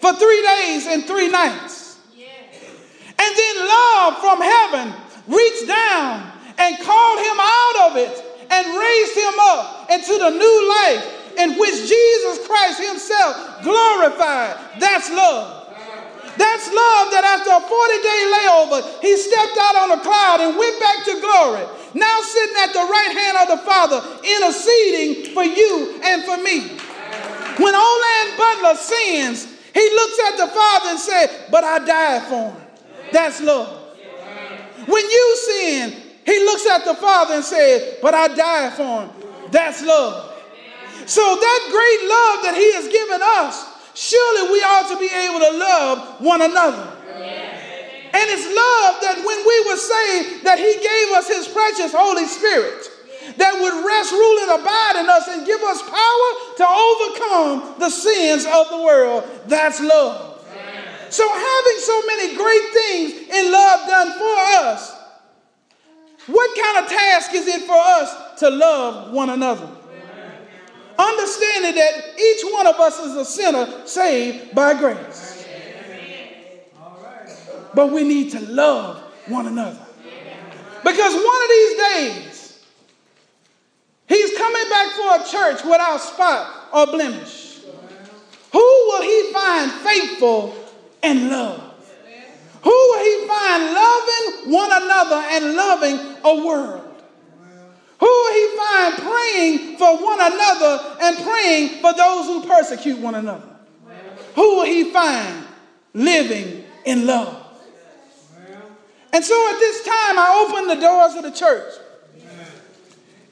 [0.00, 1.98] for three days and three nights.
[2.16, 4.94] And then love from heaven
[5.28, 10.68] reached down and called him out of it and raised him up into the new
[10.68, 14.56] life in which Jesus Christ himself glorified.
[14.78, 15.60] That's love.
[16.38, 20.56] That's love that after a 40 day layover, he stepped out on a cloud and
[20.56, 21.66] went back to glory.
[21.92, 26.80] Now sitting at the right hand of the Father, interceding for you and for me.
[27.60, 32.50] When Olan Butler sins, he looks at the Father and says, But I died for
[32.52, 32.56] him.
[33.12, 33.76] That's love.
[34.86, 39.10] When you sin, he looks at the Father and says, But I died for him.
[39.50, 40.39] That's love.
[41.06, 43.54] So that great love that he has given us,
[43.94, 46.96] surely we ought to be able to love one another.
[48.10, 52.26] And it's love that when we were saved, that he gave us his precious Holy
[52.26, 52.90] Spirit
[53.38, 56.28] that would rest, rule, and abide in us and give us power
[56.58, 59.24] to overcome the sins of the world.
[59.46, 60.42] That's love.
[61.10, 64.34] So, having so many great things in love done for
[64.66, 64.96] us,
[66.26, 69.68] what kind of task is it for us to love one another?
[71.00, 75.48] Understanding that each one of us is a sinner saved by grace.
[77.72, 79.80] But we need to love one another.
[80.84, 82.64] Because one of these days,
[84.08, 87.60] he's coming back for a church without spot or blemish.
[88.52, 90.54] Who will he find faithful
[91.02, 91.62] and love?
[92.62, 96.79] Who will he find loving one another and loving a world?
[98.56, 103.48] Find praying for one another and praying for those who persecute one another?
[104.34, 105.44] Who will he find
[105.94, 107.36] living in love?
[109.12, 111.74] And so at this time, I open the doors of the church.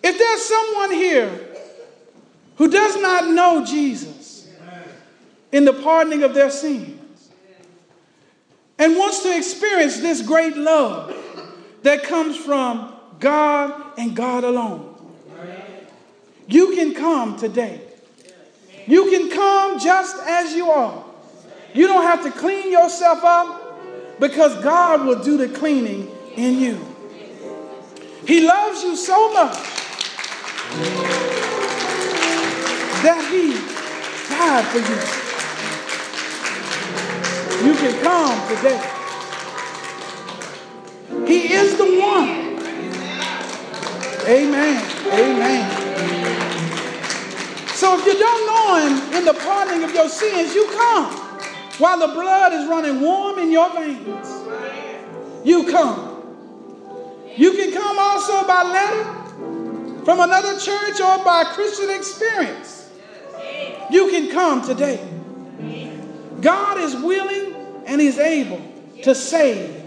[0.02, 1.48] If there's someone here
[2.56, 4.48] who does not know Jesus
[5.52, 7.30] in the pardoning of their sins
[8.78, 11.14] and wants to experience this great love
[11.82, 14.87] that comes from God and God alone,
[16.48, 17.80] you can come today.
[18.86, 21.04] You can come just as you are.
[21.74, 26.84] You don't have to clean yourself up because God will do the cleaning in you.
[28.26, 29.52] He loves you so much
[33.02, 33.52] that He
[34.34, 34.98] died for you.
[37.68, 38.80] You can come today.
[41.26, 42.48] He is the one.
[44.26, 44.82] Amen.
[45.12, 45.77] Amen.
[47.88, 51.06] So if you don't know Him in the pardoning of your sins, you come
[51.78, 54.28] while the blood is running warm in your veins.
[55.42, 56.22] You come.
[57.34, 62.90] You can come also by letter from another church or by Christian experience.
[63.90, 65.02] You can come today.
[66.42, 67.54] God is willing
[67.86, 68.60] and He's able
[69.02, 69.82] to save.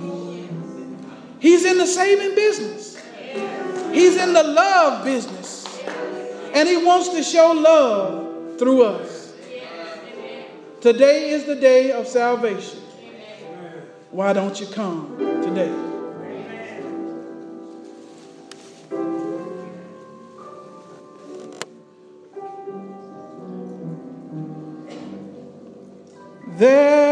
[1.37, 2.99] He's in the saving business,
[3.91, 5.60] He's in the love business.
[6.53, 9.33] And He wants to show love through us.
[10.81, 12.79] Today is the day of salvation.
[14.09, 15.71] Why don't you come today?
[26.57, 27.10] There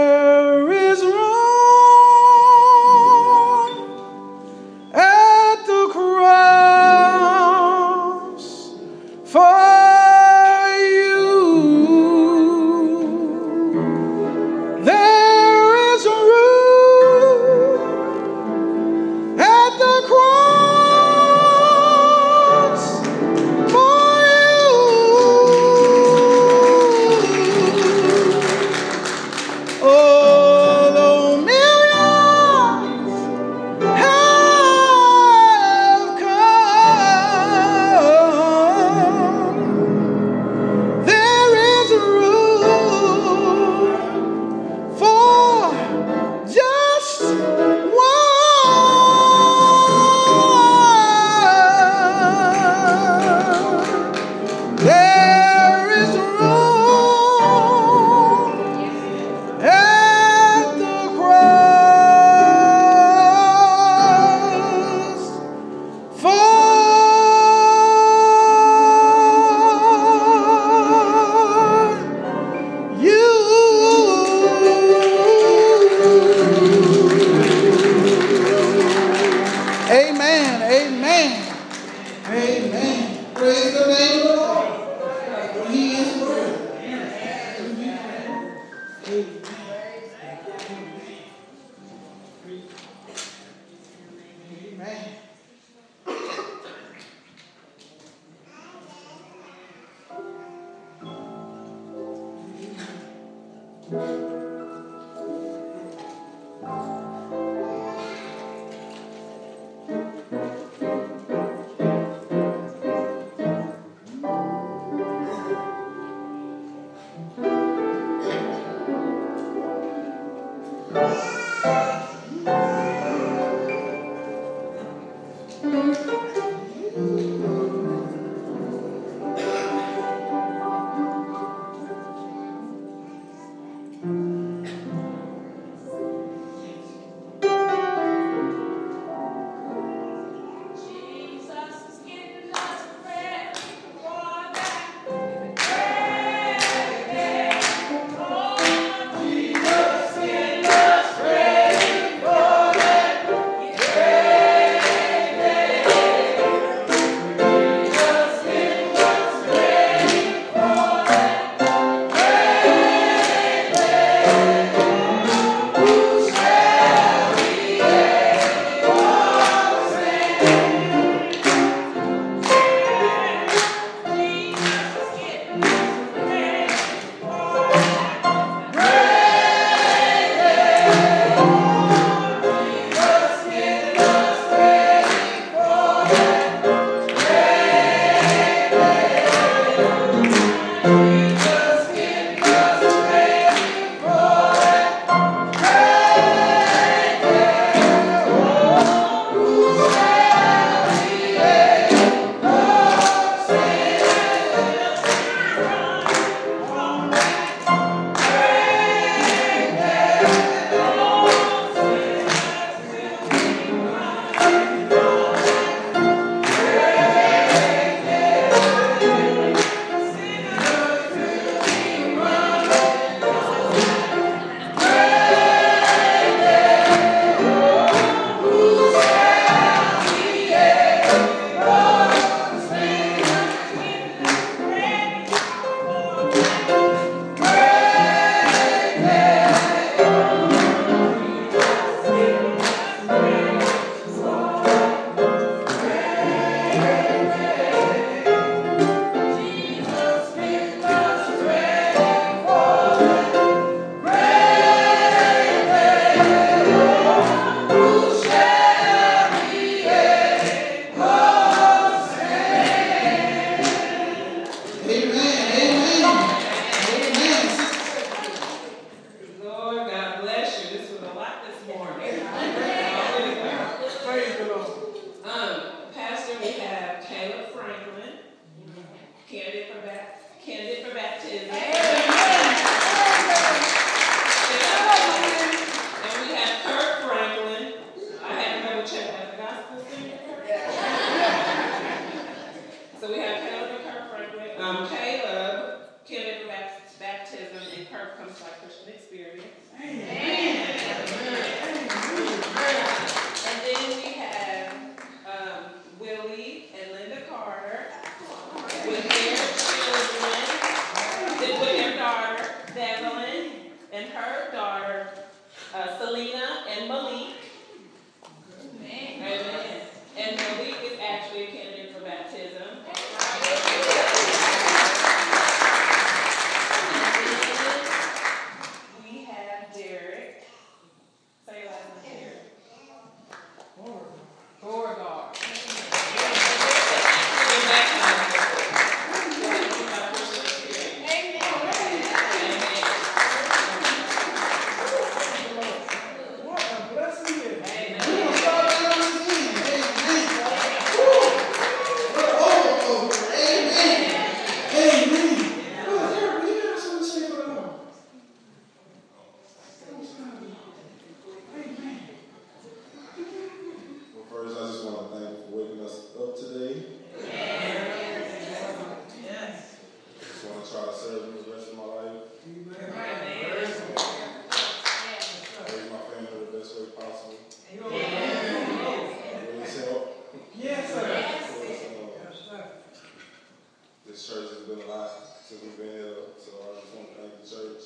[384.84, 385.12] a lot
[385.48, 387.84] to be Bell, so I just want to thank the church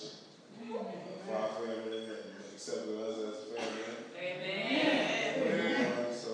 [0.62, 0.84] uh,
[1.26, 2.12] for our family and
[2.54, 3.84] accepting us as a family.
[4.20, 5.41] Amen.
[5.41, 6.14] Amen.
[6.14, 6.30] So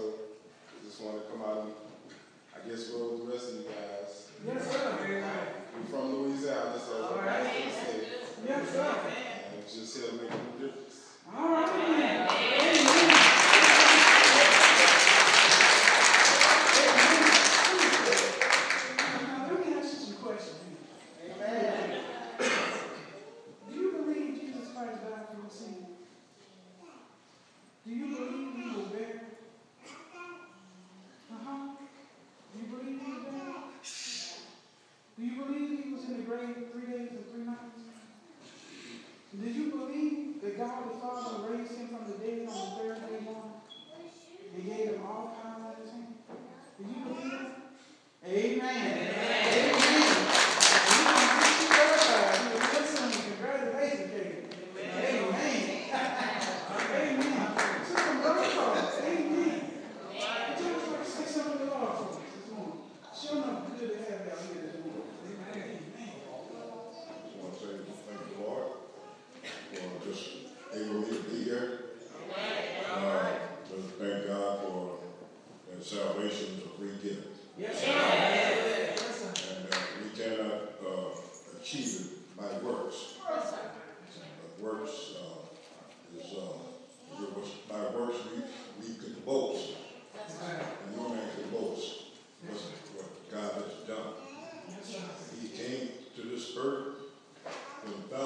[0.67, 1.73] I just want to come out and
[2.55, 4.11] I guess we're the rest of you guys.
[4.45, 4.97] Yes, sir.
[5.07, 7.47] We're from Louisiana, so it's a right.
[8.47, 8.95] Yes, sir.
[9.55, 10.97] And just here to make a difference.
[11.35, 11.68] All right.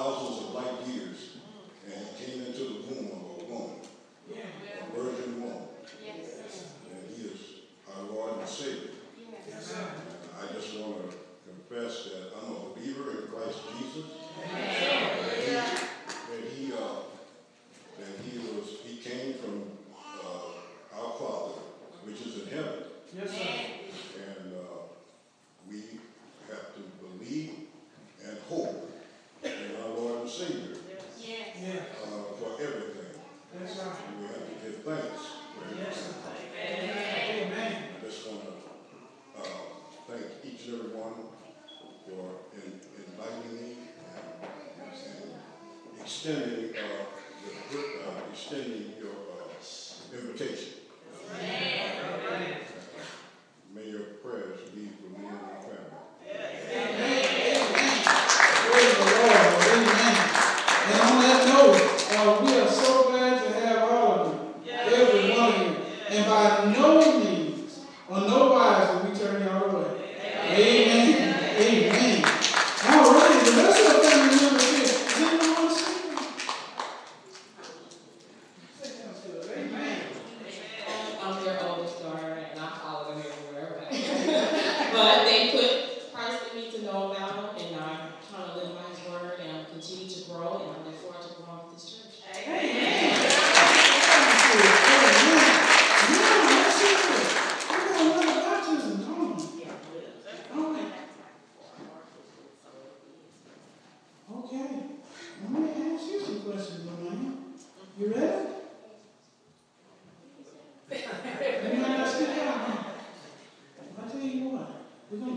[0.04, 1.33] thousands of light years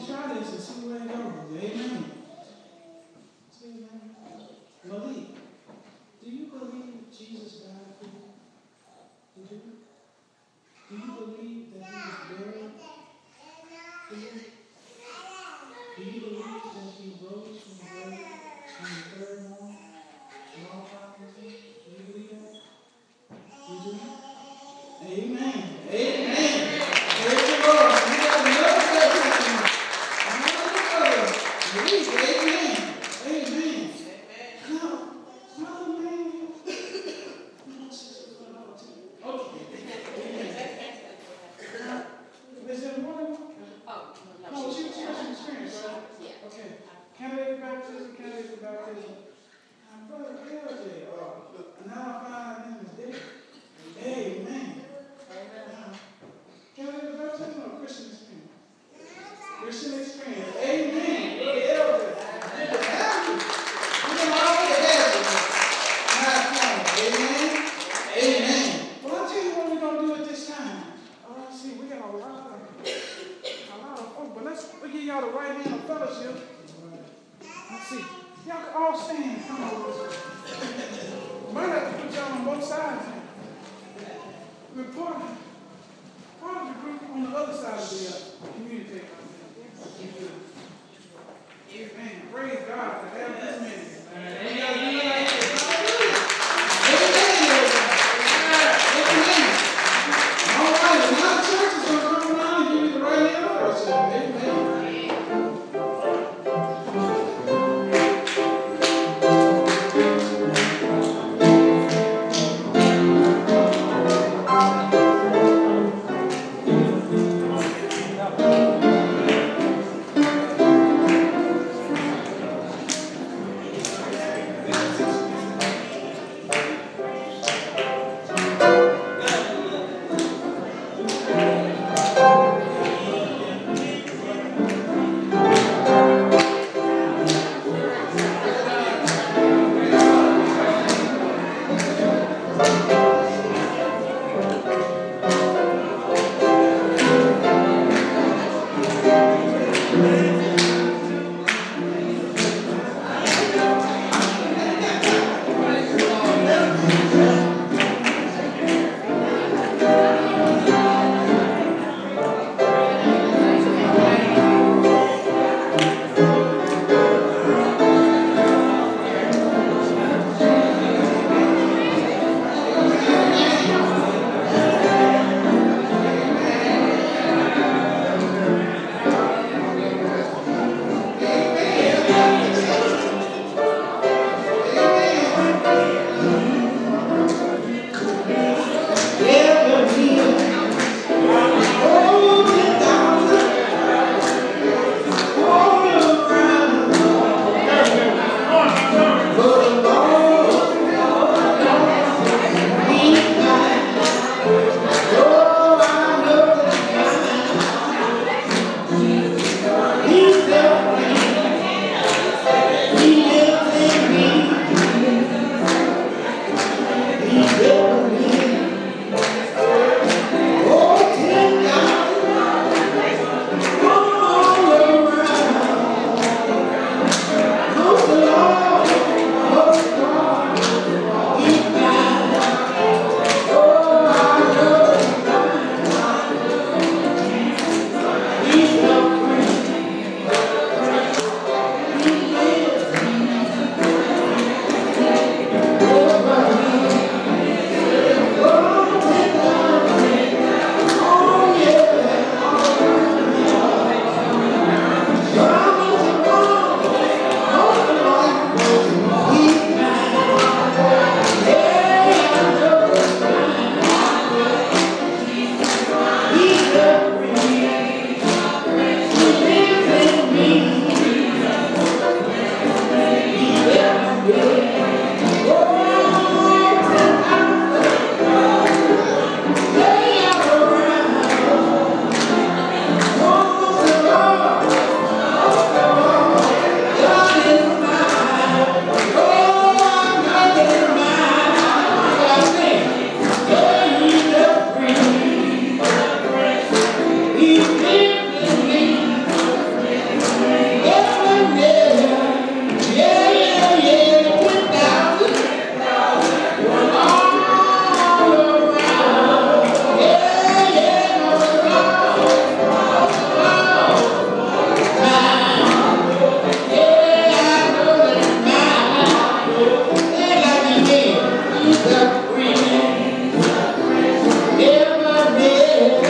[0.07, 1.61] try this and see where it goes.
[1.61, 2.16] Amen.